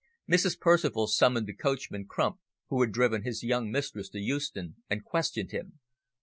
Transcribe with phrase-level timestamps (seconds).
[0.27, 0.59] Mrs.
[0.59, 5.51] Percival summoned the coachman, Crump, who had driven his young mistress to Euston, and questioned
[5.51, 5.77] him.